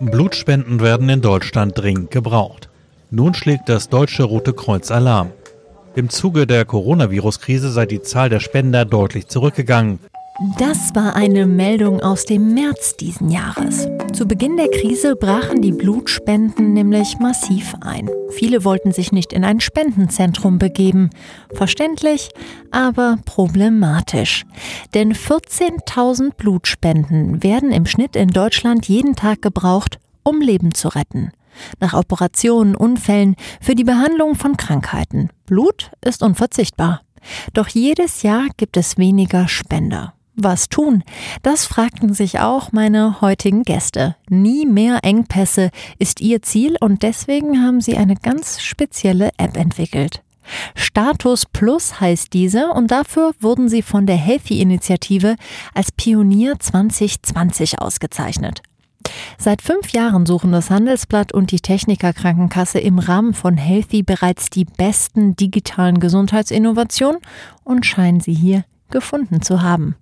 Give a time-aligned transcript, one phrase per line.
[0.00, 2.68] Blutspenden werden in Deutschland dringend gebraucht.
[3.10, 5.30] Nun schlägt das Deutsche Rote Kreuz Alarm.
[5.94, 10.00] Im Zuge der Coronavirus-Krise sei die Zahl der Spender deutlich zurückgegangen.
[10.58, 13.86] Das war eine Meldung aus dem März diesen Jahres.
[14.12, 18.10] Zu Beginn der Krise brachen die Blutspenden nämlich massiv ein.
[18.30, 21.10] Viele wollten sich nicht in ein Spendenzentrum begeben.
[21.52, 22.30] Verständlich,
[22.72, 24.44] aber problematisch.
[24.92, 31.30] Denn 14.000 Blutspenden werden im Schnitt in Deutschland jeden Tag gebraucht, um Leben zu retten.
[31.78, 35.30] Nach Operationen, Unfällen, für die Behandlung von Krankheiten.
[35.46, 37.02] Blut ist unverzichtbar.
[37.52, 40.12] Doch jedes Jahr gibt es weniger Spender.
[40.36, 41.04] Was tun?
[41.42, 44.16] Das fragten sich auch meine heutigen Gäste.
[44.28, 45.70] Nie mehr Engpässe
[46.00, 50.22] ist ihr Ziel und deswegen haben sie eine ganz spezielle App entwickelt.
[50.74, 55.36] Status Plus heißt diese und dafür wurden sie von der Healthy-Initiative
[55.72, 58.60] als Pionier 2020 ausgezeichnet.
[59.38, 64.50] Seit fünf Jahren suchen das Handelsblatt und die Techniker Krankenkasse im Rahmen von Healthy bereits
[64.50, 67.20] die besten digitalen Gesundheitsinnovationen
[67.62, 69.96] und scheinen sie hier gefunden zu haben.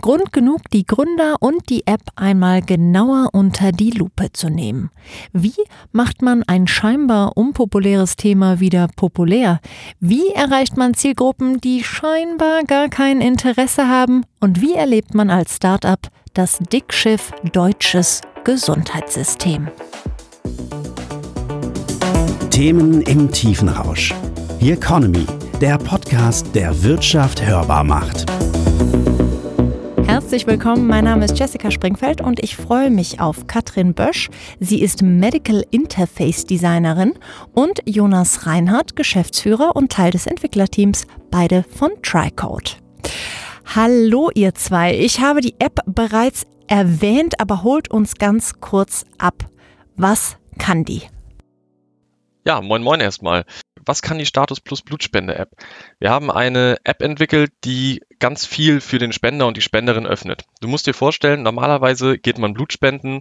[0.00, 4.90] Grund genug, die Gründer und die App einmal genauer unter die Lupe zu nehmen.
[5.32, 5.56] Wie
[5.90, 9.60] macht man ein scheinbar unpopuläres Thema wieder populär?
[9.98, 14.24] Wie erreicht man Zielgruppen, die scheinbar gar kein Interesse haben?
[14.38, 16.00] Und wie erlebt man als Startup
[16.34, 19.68] das Dickschiff deutsches Gesundheitssystem?
[22.50, 24.14] Themen im tiefen Rausch.
[24.60, 25.26] The Economy
[25.60, 25.95] der Podcast,
[26.54, 28.30] der Wirtschaft hörbar macht.
[30.06, 34.28] Herzlich willkommen, mein Name ist Jessica Springfeld und ich freue mich auf Katrin Bösch.
[34.60, 37.14] Sie ist Medical Interface Designerin
[37.54, 42.78] und Jonas Reinhardt, Geschäftsführer und Teil des Entwicklerteams, beide von TriCode.
[43.74, 49.50] Hallo ihr zwei, ich habe die App bereits erwähnt, aber holt uns ganz kurz ab.
[49.96, 51.02] Was kann die?
[52.46, 53.44] Ja, moin moin erstmal
[53.86, 55.50] was kann die Status Plus Blutspende-App?
[56.00, 60.44] Wir haben eine App entwickelt, die ganz viel für den Spender und die Spenderin öffnet.
[60.60, 63.20] Du musst dir vorstellen, normalerweise geht man Blutspenden,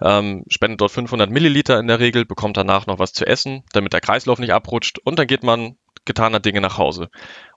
[0.00, 3.92] ähm, spendet dort 500 Milliliter in der Regel, bekommt danach noch was zu essen, damit
[3.92, 7.08] der Kreislauf nicht abrutscht und dann geht man getaner Dinge nach Hause.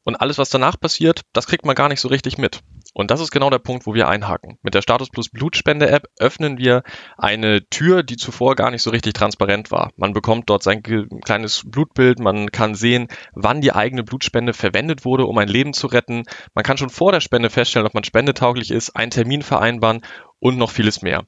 [0.04, 2.62] Und alles, was danach passiert, das kriegt man gar nicht so richtig mit.
[2.94, 4.58] Und das ist genau der Punkt, wo wir einhaken.
[4.64, 6.84] Mit der Status Plus Blutspende-App öffnen wir
[7.18, 9.92] eine Tür, die zuvor gar nicht so richtig transparent war.
[9.96, 15.26] Man bekommt dort sein kleines Blutbild, man kann sehen, wann die eigene Blutspende verwendet wurde,
[15.26, 16.24] um ein Leben zu retten.
[16.54, 20.02] Man kann schon vor der Spende feststellen, ob man spendetauglich ist, einen Termin vereinbaren
[20.40, 21.26] und noch vieles mehr.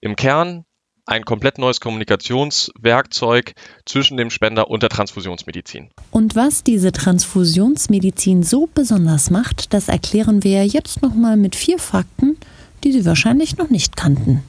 [0.00, 0.64] Im Kern
[1.06, 3.54] ein komplett neues Kommunikationswerkzeug
[3.86, 5.90] zwischen dem Spender und der Transfusionsmedizin.
[6.10, 12.36] Und was diese Transfusionsmedizin so besonders macht, das erklären wir jetzt nochmal mit vier Fakten,
[12.84, 14.42] die Sie wahrscheinlich noch nicht kannten.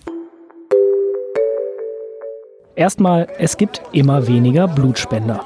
[2.76, 5.46] Erstmal, es gibt immer weniger Blutspender.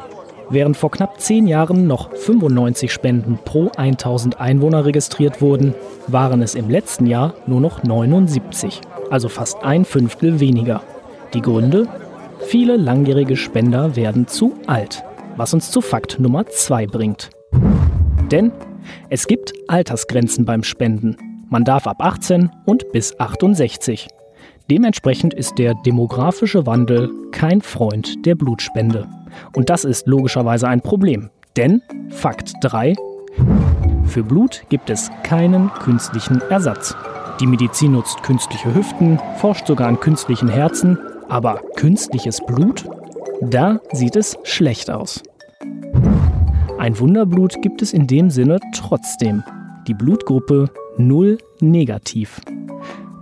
[0.50, 5.74] Während vor knapp zehn Jahren noch 95 Spenden pro 1000 Einwohner registriert wurden,
[6.08, 8.80] waren es im letzten Jahr nur noch 79,
[9.10, 10.82] also fast ein Fünftel weniger.
[11.38, 11.88] Die Gründe?
[12.48, 15.04] Viele langjährige Spender werden zu alt,
[15.36, 17.30] was uns zu Fakt Nummer 2 bringt.
[18.32, 18.52] Denn
[19.12, 21.16] es gibt Altersgrenzen beim Spenden.
[21.52, 24.08] Man darf ab 18 und bis 68.
[24.72, 29.08] Dementsprechend ist der demografische Wandel kein Freund der Blutspende.
[29.56, 31.30] Und das ist logischerweise ein Problem.
[31.56, 32.96] Denn Fakt 3,
[34.06, 36.96] für Blut gibt es keinen künstlichen Ersatz.
[37.40, 40.98] Die Medizin nutzt künstliche Hüften, forscht sogar an künstlichen Herzen
[41.30, 42.86] aber künstliches Blut?
[43.42, 45.24] Da sieht es schlecht aus.
[46.78, 49.44] Ein Wunderblut gibt es in dem Sinne trotzdem.
[49.88, 52.42] Die Blutgruppe 0 negativ.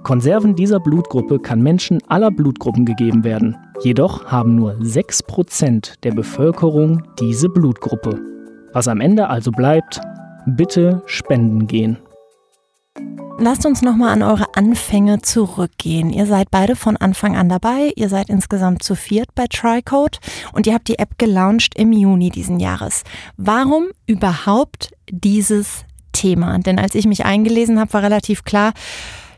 [0.04, 3.58] Konserven dieser Blutgruppe kann Menschen aller Blutgruppen gegeben werden.
[3.82, 8.20] Jedoch haben nur 6% der Bevölkerung diese Blutgruppe.
[8.72, 10.00] Was am Ende also bleibt,
[10.46, 11.98] bitte spenden gehen.
[13.38, 16.10] Lasst uns nochmal an eure Anfänge zurückgehen.
[16.10, 17.92] Ihr seid beide von Anfang an dabei.
[17.98, 20.20] Ihr seid insgesamt zu viert bei TriCode
[20.54, 23.04] und ihr habt die App gelauncht im Juni diesen Jahres.
[23.36, 25.84] Warum überhaupt dieses
[26.14, 26.58] Thema?
[26.60, 28.72] Denn als ich mich eingelesen habe, war relativ klar,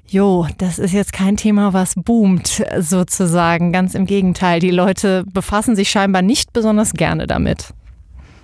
[0.10, 3.74] Jo, das ist jetzt kein Thema, was boomt, sozusagen.
[3.74, 4.62] Ganz im Gegenteil.
[4.62, 7.74] Die Leute befassen sich scheinbar nicht besonders gerne damit.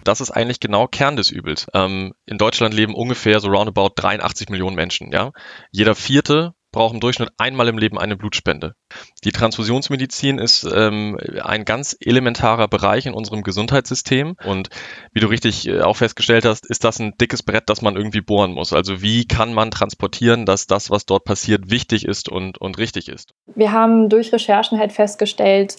[0.03, 1.67] Das ist eigentlich genau Kern des Übels.
[1.73, 5.11] Ähm, in Deutschland leben ungefähr so roundabout 83 Millionen Menschen.
[5.11, 5.31] Ja?
[5.71, 8.75] Jeder vierte braucht im Durchschnitt einmal im Leben eine Blutspende.
[9.23, 14.35] Die Transfusionsmedizin ist ähm, ein ganz elementarer Bereich in unserem Gesundheitssystem.
[14.43, 14.67] Und
[15.13, 18.21] wie du richtig äh, auch festgestellt hast, ist das ein dickes Brett, das man irgendwie
[18.21, 18.73] bohren muss.
[18.73, 23.07] Also wie kann man transportieren, dass das, was dort passiert, wichtig ist und, und richtig
[23.07, 23.33] ist?
[23.55, 25.77] Wir haben durch Recherchen halt festgestellt,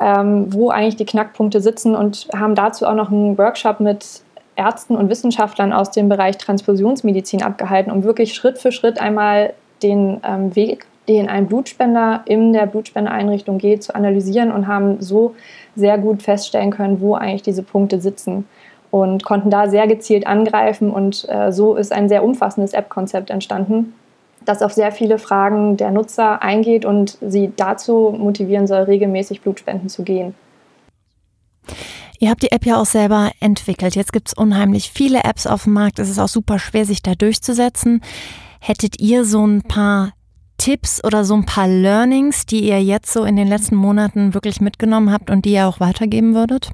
[0.00, 4.22] ähm, wo eigentlich die Knackpunkte sitzen und haben dazu auch noch einen Workshop mit
[4.56, 9.52] Ärzten und Wissenschaftlern aus dem Bereich Transfusionsmedizin abgehalten, um wirklich Schritt für Schritt einmal
[9.82, 15.34] den ähm, Weg, den ein Blutspender in der Blutspendeeinrichtung geht, zu analysieren und haben so
[15.76, 18.46] sehr gut feststellen können, wo eigentlich diese Punkte sitzen
[18.90, 23.94] und konnten da sehr gezielt angreifen und äh, so ist ein sehr umfassendes App-Konzept entstanden,
[24.44, 29.88] das auf sehr viele Fragen der Nutzer eingeht und sie dazu motivieren soll, regelmäßig Blutspenden
[29.88, 30.34] zu gehen.
[32.18, 33.96] Ihr habt die App ja auch selber entwickelt.
[33.96, 35.98] Jetzt gibt es unheimlich viele Apps auf dem Markt.
[35.98, 38.02] Es ist auch super schwer, sich da durchzusetzen.
[38.60, 40.12] Hättet ihr so ein paar
[40.58, 44.60] Tipps oder so ein paar Learnings, die ihr jetzt so in den letzten Monaten wirklich
[44.60, 46.72] mitgenommen habt und die ihr auch weitergeben würdet?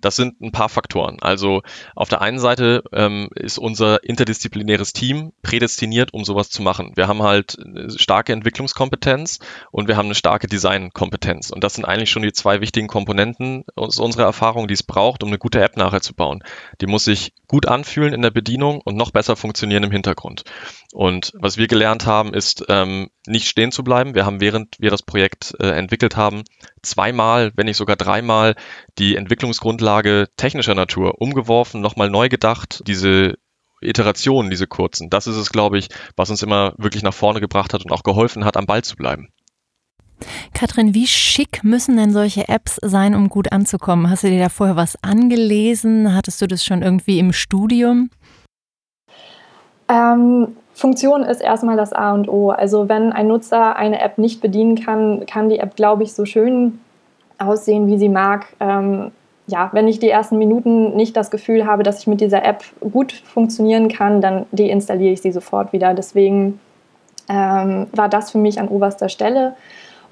[0.00, 1.18] Das sind ein paar Faktoren.
[1.20, 1.62] Also
[1.94, 6.92] auf der einen Seite ähm, ist unser interdisziplinäres Team prädestiniert, um sowas zu machen.
[6.96, 7.56] Wir haben halt
[7.96, 9.38] starke Entwicklungskompetenz
[9.70, 11.50] und wir haben eine starke Designkompetenz.
[11.50, 15.22] Und das sind eigentlich schon die zwei wichtigen Komponenten aus unserer Erfahrung, die es braucht,
[15.22, 16.42] um eine gute App nachher zu bauen.
[16.80, 20.44] Die muss sich gut anfühlen in der Bedienung und noch besser funktionieren im Hintergrund.
[20.92, 24.14] Und was wir gelernt haben, ist ähm, nicht stehen zu bleiben.
[24.14, 26.44] Wir haben, während wir das Projekt äh, entwickelt haben,
[26.82, 28.54] zweimal, wenn nicht sogar dreimal
[28.98, 29.16] die
[29.64, 33.34] Entwicklungsgrundlage technischer Natur umgeworfen, nochmal neu gedacht, diese
[33.80, 35.10] Iterationen, diese kurzen.
[35.10, 38.02] Das ist es, glaube ich, was uns immer wirklich nach vorne gebracht hat und auch
[38.02, 39.28] geholfen hat, am Ball zu bleiben.
[40.54, 44.08] Katrin, wie schick müssen denn solche Apps sein, um gut anzukommen?
[44.08, 46.14] Hast du dir da vorher was angelesen?
[46.14, 48.10] Hattest du das schon irgendwie im Studium?
[49.88, 52.50] Ähm, Funktion ist erstmal das A und O.
[52.50, 56.24] Also wenn ein Nutzer eine App nicht bedienen kann, kann die App, glaube ich, so
[56.24, 56.80] schön
[57.38, 58.46] aussehen, wie sie mag.
[58.60, 59.10] Ähm,
[59.46, 62.64] ja, wenn ich die ersten Minuten nicht das Gefühl habe, dass ich mit dieser App
[62.80, 65.92] gut funktionieren kann, dann deinstalliere ich sie sofort wieder.
[65.92, 66.60] Deswegen
[67.28, 69.54] ähm, war das für mich an oberster Stelle.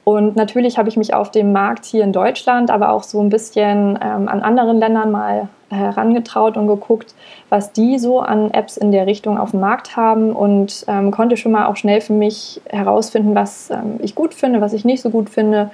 [0.04, 3.28] Und natürlich habe ich mich auf dem Markt hier in Deutschland, aber auch so ein
[3.28, 7.14] bisschen ähm, an anderen Ländern mal herangetraut und geguckt,
[7.48, 11.36] was die so an Apps in der Richtung auf dem Markt haben und ähm, konnte
[11.36, 15.00] schon mal auch schnell für mich herausfinden, was ähm, ich gut finde, was ich nicht
[15.00, 15.70] so gut finde.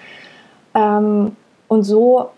[0.75, 1.34] Ähm,
[1.66, 2.31] und so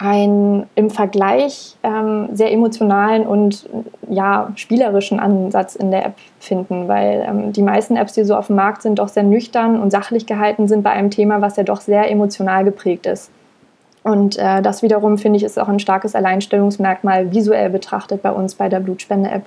[0.00, 3.68] einen im Vergleich ähm, sehr emotionalen und
[4.08, 8.46] ja, spielerischen Ansatz in der App finden, weil ähm, die meisten Apps, die so auf
[8.46, 11.64] dem Markt sind, doch sehr nüchtern und sachlich gehalten sind bei einem Thema, was ja
[11.64, 13.30] doch sehr emotional geprägt ist.
[14.02, 18.54] Und äh, das wiederum, finde ich, ist auch ein starkes Alleinstellungsmerkmal visuell betrachtet bei uns
[18.54, 19.44] bei der Blutspende-App.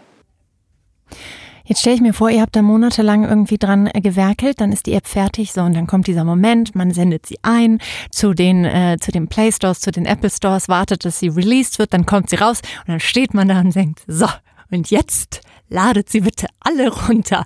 [1.65, 4.85] Jetzt stelle ich mir vor, ihr habt da monatelang irgendwie dran äh, gewerkelt, dann ist
[4.85, 7.79] die App fertig, so und dann kommt dieser Moment, man sendet sie ein
[8.11, 11.79] zu den, äh, zu den Play Stores, zu den Apple Stores, wartet, dass sie released
[11.79, 14.27] wird, dann kommt sie raus und dann steht man da und denkt, so,
[14.71, 17.45] und jetzt ladet sie bitte alle runter.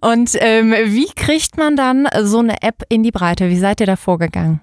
[0.00, 3.50] Und ähm, wie kriegt man dann so eine App in die Breite?
[3.50, 4.60] Wie seid ihr da vorgegangen?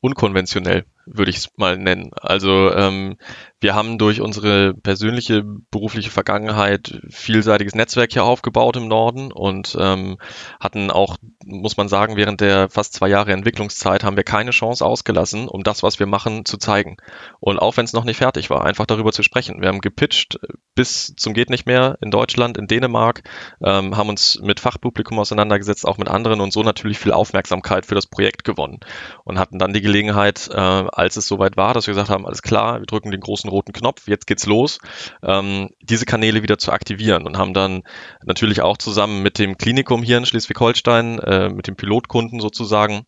[0.00, 2.10] Unkonventionell würde ich es mal nennen.
[2.20, 3.16] Also ähm,
[3.60, 10.18] wir haben durch unsere persönliche berufliche Vergangenheit vielseitiges Netzwerk hier aufgebaut im Norden und ähm,
[10.58, 14.84] hatten auch, muss man sagen, während der fast zwei Jahre Entwicklungszeit haben wir keine Chance
[14.84, 16.96] ausgelassen, um das, was wir machen, zu zeigen.
[17.38, 19.60] Und auch wenn es noch nicht fertig war, einfach darüber zu sprechen.
[19.60, 20.38] Wir haben gepitcht
[20.74, 23.22] bis zum geht nicht mehr in Deutschland, in Dänemark,
[23.62, 27.94] ähm, haben uns mit Fachpublikum auseinandergesetzt, auch mit anderen und so natürlich viel Aufmerksamkeit für
[27.94, 28.80] das Projekt gewonnen
[29.24, 32.42] und hatten dann die Gelegenheit, äh, als es soweit war, dass wir gesagt haben, alles
[32.42, 34.78] klar, wir drücken den großen roten Knopf, jetzt geht's los,
[35.22, 37.82] ähm, diese Kanäle wieder zu aktivieren und haben dann
[38.24, 43.04] natürlich auch zusammen mit dem Klinikum hier in Schleswig-Holstein, äh, mit dem Pilotkunden sozusagen,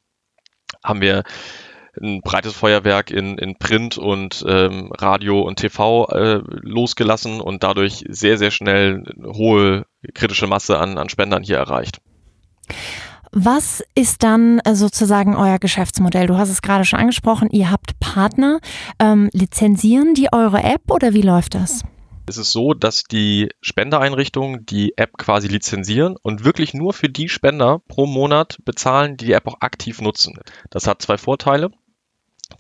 [0.83, 1.23] haben wir
[2.01, 8.05] ein breites Feuerwerk in, in Print und ähm, Radio und TV äh, losgelassen und dadurch
[8.09, 9.85] sehr, sehr schnell eine hohe
[10.15, 12.01] kritische Masse an, an Spendern hier erreicht.
[13.35, 16.27] Was ist dann äh, sozusagen euer Geschäftsmodell?
[16.27, 18.61] Du hast es gerade schon angesprochen, ihr habt Partner.
[18.99, 21.83] Ähm, lizenzieren die eure App oder wie läuft das?
[22.27, 27.31] Es ist so, dass die Spendereinrichtungen die App quasi lizenzieren und wirklich nur für die
[27.31, 30.39] Spender pro Monat bezahlen, die die App auch aktiv nutzen.
[30.69, 31.71] Das hat zwei Vorteile.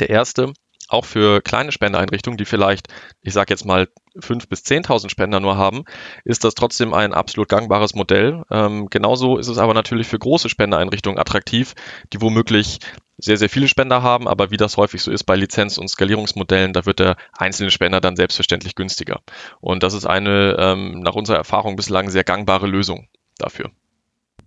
[0.01, 0.55] Der erste,
[0.93, 2.89] auch für kleine Spendeeinrichtungen, die vielleicht,
[3.23, 5.85] ich sage jetzt mal, 5.000 bis 10.000 Spender nur haben,
[6.25, 8.43] ist das trotzdem ein absolut gangbares Modell.
[8.51, 11.75] Ähm, genauso ist es aber natürlich für große Spendeeinrichtungen attraktiv,
[12.13, 12.79] die womöglich
[13.19, 16.73] sehr, sehr viele Spender haben, aber wie das häufig so ist bei Lizenz- und Skalierungsmodellen,
[16.73, 19.21] da wird der einzelne Spender dann selbstverständlich günstiger.
[19.61, 23.09] Und das ist eine ähm, nach unserer Erfahrung bislang sehr gangbare Lösung
[23.39, 23.71] dafür.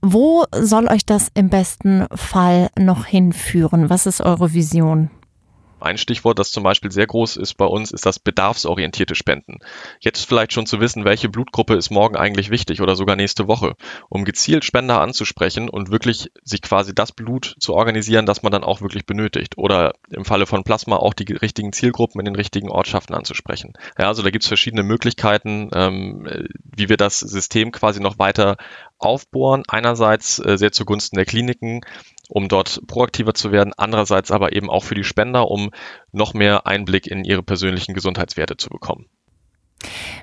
[0.02, 3.90] Wo soll euch das im besten Fall noch hinführen?
[3.90, 5.10] Was ist eure Vision?
[5.86, 9.60] Ein Stichwort, das zum Beispiel sehr groß ist bei uns, ist das bedarfsorientierte Spenden.
[10.00, 13.75] Jetzt vielleicht schon zu wissen, welche Blutgruppe ist morgen eigentlich wichtig oder sogar nächste Woche,
[14.10, 18.63] um gezielt Spender anzusprechen und wirklich sich quasi das Blut zu organisieren, das man dann
[18.63, 19.60] auch wirklich benötigt.
[19.60, 23.74] Oder im Falle von Plasma auch die richtigen Zielgruppen in den richtigen Ortschaften anzusprechen.
[24.00, 26.27] Ja, also da gibt es verschiedene Möglichkeiten, ähm,
[26.63, 28.58] wie wir das System quasi noch weiter
[28.98, 29.63] aufbohren.
[29.68, 31.82] Einerseits äh, sehr zugunsten der Kliniken,
[32.29, 35.72] um dort proaktiver zu werden, andererseits aber eben auch für die Spender, um
[36.12, 39.08] noch mehr Einblick in ihre persönlichen Gesundheitswerte zu bekommen.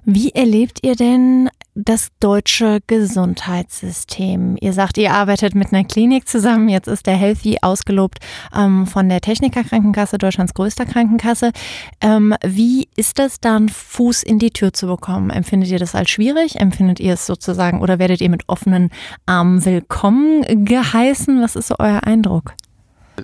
[0.05, 4.57] Wie erlebt ihr denn das deutsche Gesundheitssystem?
[4.61, 6.69] Ihr sagt, ihr arbeitet mit einer Klinik zusammen.
[6.69, 8.19] Jetzt ist der Healthy ausgelobt
[8.57, 11.53] ähm, von der Techniker Krankenkasse, Deutschlands größter Krankenkasse.
[12.01, 15.31] Ähm, wie ist das dann, Fuß in die Tür zu bekommen?
[15.31, 16.61] Empfindet ihr das als schwierig?
[16.61, 18.91] Empfindet ihr es sozusagen oder werdet ihr mit offenen
[19.27, 21.43] Armen willkommen geheißen?
[21.43, 22.55] Was ist so euer Eindruck?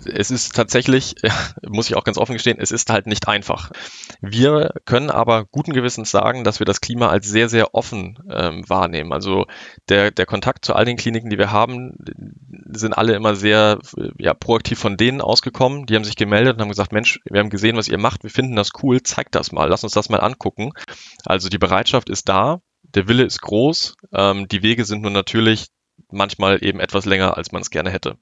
[0.07, 1.14] Es ist tatsächlich,
[1.67, 3.71] muss ich auch ganz offen gestehen, es ist halt nicht einfach.
[4.21, 8.69] Wir können aber guten Gewissens sagen, dass wir das Klima als sehr, sehr offen ähm,
[8.69, 9.12] wahrnehmen.
[9.12, 9.47] Also
[9.88, 11.95] der, der Kontakt zu all den Kliniken, die wir haben,
[12.71, 13.78] sind alle immer sehr
[14.19, 15.87] ja, proaktiv von denen ausgekommen.
[15.87, 18.31] Die haben sich gemeldet und haben gesagt, Mensch, wir haben gesehen, was ihr macht, wir
[18.31, 20.73] finden das cool, zeigt das mal, lass uns das mal angucken.
[21.25, 25.69] Also die Bereitschaft ist da, der Wille ist groß, ähm, die Wege sind nur natürlich
[26.11, 28.17] manchmal eben etwas länger, als man es gerne hätte.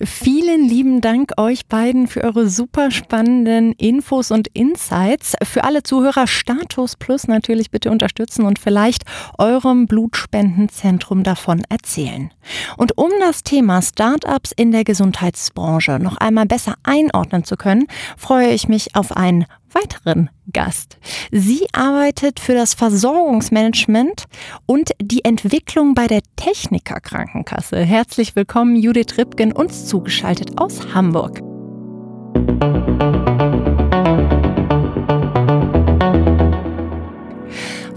[0.00, 5.34] Vielen lieben Dank euch beiden für eure super spannenden Infos und Insights.
[5.42, 9.04] Für alle Zuhörer Status Plus natürlich bitte unterstützen und vielleicht
[9.38, 12.30] eurem Blutspendenzentrum davon erzählen.
[12.76, 18.50] Und um das Thema Startups in der Gesundheitsbranche noch einmal besser einordnen zu können, freue
[18.50, 20.98] ich mich auf ein weiteren Gast.
[21.30, 24.24] Sie arbeitet für das Versorgungsmanagement
[24.66, 27.78] und die Entwicklung bei der Techniker Krankenkasse.
[27.78, 31.40] Herzlich willkommen, Judith Ripken, uns zugeschaltet aus Hamburg.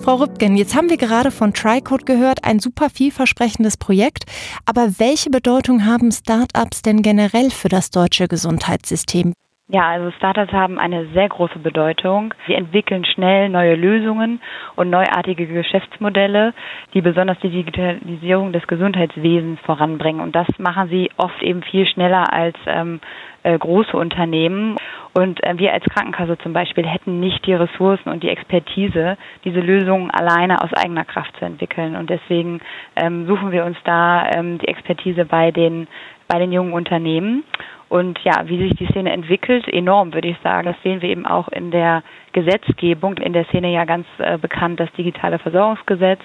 [0.06, 4.26] Frau Rübgen, jetzt haben wir gerade von TriCode gehört, ein super vielversprechendes Projekt.
[4.66, 9.34] Aber welche Bedeutung haben Startups denn generell für das deutsche Gesundheitssystem?
[9.68, 12.36] Ja, also Startups haben eine sehr große Bedeutung.
[12.46, 14.40] Sie entwickeln schnell neue Lösungen
[14.76, 16.54] und neuartige Geschäftsmodelle,
[16.94, 20.22] die besonders die Digitalisierung des Gesundheitswesens voranbringen.
[20.22, 23.00] Und das machen sie oft eben viel schneller als ähm,
[23.42, 24.76] äh, große Unternehmen.
[25.14, 29.62] Und äh, wir als Krankenkasse zum Beispiel hätten nicht die Ressourcen und die Expertise, diese
[29.62, 31.96] Lösungen alleine aus eigener Kraft zu entwickeln.
[31.96, 32.62] Und deswegen
[32.96, 35.88] ähm, suchen wir uns da ähm, die Expertise bei den
[36.28, 37.44] bei den jungen Unternehmen.
[37.88, 40.66] Und ja, wie sich die Szene entwickelt, enorm, würde ich sagen.
[40.66, 42.02] Das sehen wir eben auch in der
[42.34, 43.18] Gesetzgebung.
[43.18, 46.20] In der Szene ja ganz äh, bekannt das digitale Versorgungsgesetz.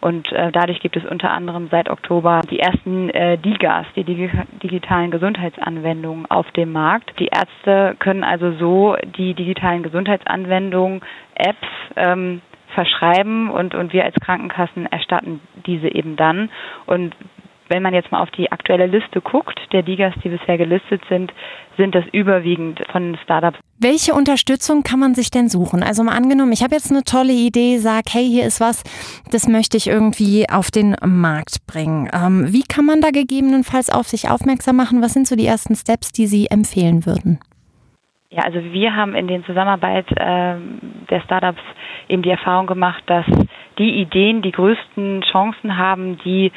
[0.00, 4.30] Und äh, dadurch gibt es unter anderem seit Oktober die ersten äh, DIGAs, die dig
[4.62, 7.12] digitalen Gesundheitsanwendungen auf dem Markt.
[7.18, 11.02] Die Ärzte können also so die digitalen Gesundheitsanwendungen,
[11.34, 12.40] Apps, ähm,
[12.74, 16.50] verschreiben und, und wir als Krankenkassen erstatten diese eben dann.
[16.86, 17.14] Und
[17.72, 21.32] wenn man jetzt mal auf die aktuelle Liste guckt, der Digas, die bisher gelistet sind,
[21.78, 23.58] sind das überwiegend von Startups.
[23.80, 25.82] Welche Unterstützung kann man sich denn suchen?
[25.82, 28.84] Also mal angenommen, ich habe jetzt eine tolle Idee, sag, hey, hier ist was,
[29.30, 32.10] das möchte ich irgendwie auf den Markt bringen.
[32.12, 35.00] Ähm, wie kann man da gegebenenfalls auf sich aufmerksam machen?
[35.00, 37.40] Was sind so die ersten Steps, die Sie empfehlen würden?
[38.28, 40.56] Ja, also wir haben in den Zusammenarbeit äh,
[41.10, 41.62] der Startups
[42.08, 43.26] eben die Erfahrung gemacht, dass
[43.78, 46.52] die Ideen die größten Chancen haben, die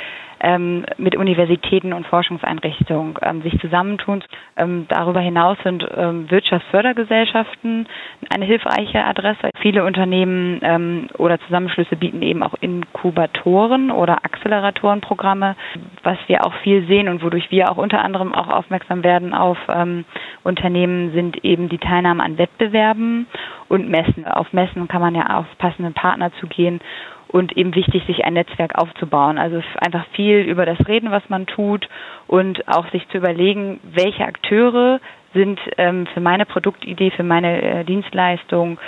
[0.45, 4.23] ähm, mit Universitäten und Forschungseinrichtungen ähm, sich zusammentun.
[4.55, 7.87] Ähm, darüber hinaus sind ähm, Wirtschaftsfördergesellschaften
[8.29, 9.49] eine hilfreiche Adresse.
[9.59, 15.55] Viele Unternehmen ähm, oder Zusammenschlüsse bieten eben auch Inkubatoren oder Acceleratorenprogramme,
[16.03, 19.57] was wir auch viel sehen und wodurch wir auch unter anderem auch aufmerksam werden auf
[19.67, 20.05] ähm,
[20.43, 23.25] Unternehmen, sind eben die Teilnahme an Wettbewerben
[23.67, 24.27] und Messen.
[24.27, 26.81] Auf Messen kann man ja auf passende Partner zugehen
[27.27, 29.37] und eben wichtig, sich ein Netzwerk aufzubauen.
[29.37, 31.87] Also einfach viel über das Reden, was man tut
[32.27, 34.99] und auch sich zu überlegen, welche Akteure
[35.33, 38.79] sind ähm, für meine Produktidee, für meine äh, Dienstleistung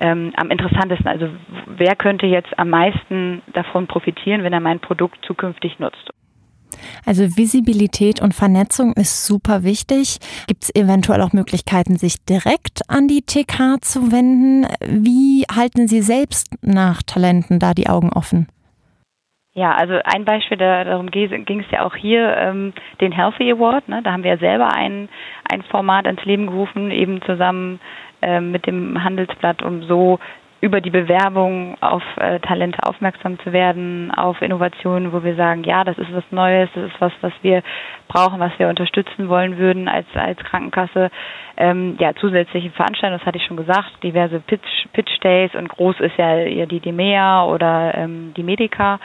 [0.00, 1.08] ähm, am interessantesten.
[1.08, 1.28] Also
[1.66, 6.10] wer könnte jetzt am meisten davon profitieren, wenn er mein Produkt zukünftig nutzt?
[7.06, 10.18] Also Visibilität und Vernetzung ist super wichtig.
[10.46, 14.66] Gibt es eventuell auch Möglichkeiten, sich direkt an die TK zu wenden?
[14.80, 18.48] Wie halten Sie selbst nach Talenten da die Augen offen?
[19.56, 23.88] Ja, also ein Beispiel, darum ging es ja auch hier, ähm, den Healthy Award.
[23.88, 24.02] Ne?
[24.02, 25.08] Da haben wir ja selber ein,
[25.48, 27.78] ein Format ans Leben gerufen, eben zusammen
[28.20, 30.18] ähm, mit dem Handelsblatt, um so
[30.64, 35.84] über die Bewerbung auf äh, Talente aufmerksam zu werden, auf Innovationen, wo wir sagen, ja,
[35.84, 37.62] das ist was Neues, das ist was, was wir
[38.08, 41.10] brauchen, was wir unterstützen wollen würden als, als Krankenkasse.
[41.58, 46.00] Ähm, ja, zusätzliche Veranstaltungen, das hatte ich schon gesagt, diverse Pitch, Pitch Days und groß
[46.00, 49.00] ist ja die DEMEA oder ähm, die Medica.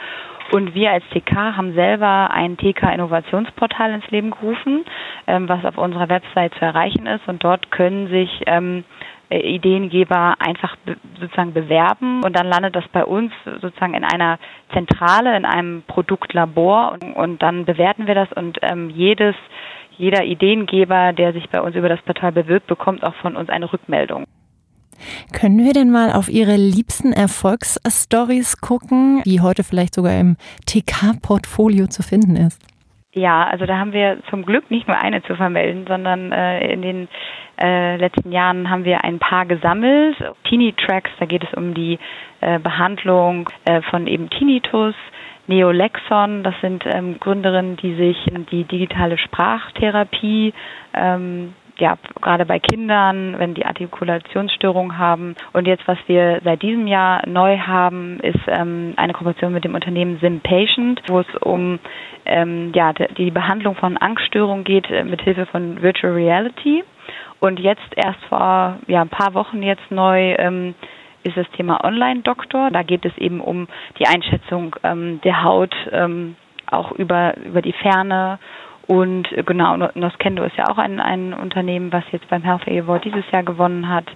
[0.52, 4.84] Und wir als TK haben selber ein TK-Innovationsportal ins Leben gerufen,
[5.28, 7.28] ähm, was auf unserer Website zu erreichen ist.
[7.28, 10.76] Und dort können sich ähm, äh, Ideengeber einfach
[11.20, 14.38] sozusagen bewerben und dann landet das bei uns sozusagen in einer
[14.72, 19.34] Zentrale, in einem Produktlabor und, und dann bewerten wir das und ähm, jedes
[19.96, 23.70] jeder Ideengeber, der sich bei uns über das Portal bewirbt, bekommt auch von uns eine
[23.70, 24.24] Rückmeldung.
[25.32, 31.86] Können wir denn mal auf Ihre liebsten Erfolgsstories gucken, die heute vielleicht sogar im TK-Portfolio
[31.86, 32.60] zu finden ist?
[33.12, 36.80] Ja, also da haben wir zum Glück nicht nur eine zu vermelden, sondern äh, in
[36.80, 37.08] den
[37.60, 40.16] äh, letzten Jahren haben wir ein paar gesammelt.
[40.44, 41.98] Teenie Tracks, da geht es um die
[42.40, 44.94] äh, Behandlung äh, von eben Tinnitus.
[45.48, 48.16] Neolexon, das sind ähm, Gründerinnen, die sich
[48.52, 50.54] die digitale Sprachtherapie
[50.94, 55.34] ähm, ja, gerade bei Kindern, wenn die Artikulationsstörungen haben.
[55.52, 59.74] Und jetzt, was wir seit diesem Jahr neu haben, ist ähm, eine Kooperation mit dem
[59.74, 61.78] Unternehmen SimPatient, wo es um
[62.26, 66.84] ähm, ja, die Behandlung von Angststörungen geht äh, mit Hilfe von Virtual Reality.
[67.40, 70.74] Und jetzt erst vor ja, ein paar Wochen jetzt neu ähm,
[71.22, 72.70] ist das Thema Online-Doktor.
[72.70, 73.68] Da geht es eben um
[73.98, 76.36] die Einschätzung ähm, der Haut ähm,
[76.70, 78.38] auch über, über die Ferne
[78.90, 83.04] und äh, genau, Noskendo ist ja auch ein, ein Unternehmen, was jetzt beim Health Award
[83.04, 84.06] dieses Jahr gewonnen hat.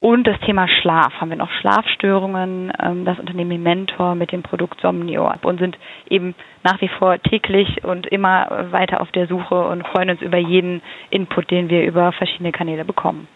[0.00, 4.80] Und das Thema Schlaf haben wir noch Schlafstörungen, ähm, das Unternehmen Mentor mit dem Produkt
[4.80, 5.76] Somnio und sind
[6.08, 10.38] eben nach wie vor täglich und immer weiter auf der Suche und freuen uns über
[10.38, 13.28] jeden Input, den wir über verschiedene Kanäle bekommen.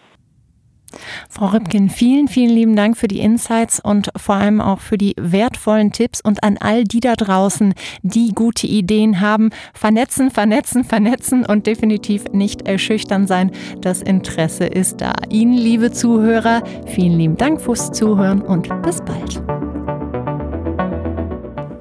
[1.31, 5.13] Frau Rübkin, vielen, vielen lieben Dank für die Insights und vor allem auch für die
[5.15, 9.51] wertvollen Tipps und an all die da draußen, die gute Ideen haben.
[9.75, 13.51] Vernetzen, vernetzen, vernetzen und definitiv nicht erschüchtern sein.
[13.79, 15.13] Das Interesse ist da.
[15.29, 19.41] Ihnen, liebe Zuhörer, vielen lieben Dank fürs Zuhören und bis bald.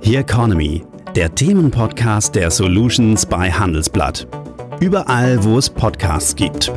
[0.02, 0.84] The Economy,
[1.16, 4.28] der Themenpodcast der Solutions bei Handelsblatt.
[4.80, 6.70] Überall, wo es Podcasts gibt.